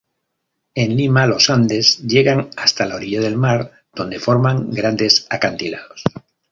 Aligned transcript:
En 0.73 0.97
Lima, 0.97 1.27
los 1.27 1.51
Andes 1.51 1.99
llegan 2.07 2.49
hasta 2.57 2.87
la 2.87 2.95
orilla 2.95 3.21
del 3.21 3.37
mar, 3.37 3.83
donde 3.93 4.17
forman 4.19 4.71
grandes 4.71 5.27
acantilados. 5.29 6.01